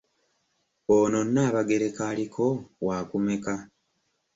Ono 0.95 1.19
Nnaabagereka 1.25 2.01
aliko 2.11 2.45
waakumeka? 2.85 3.53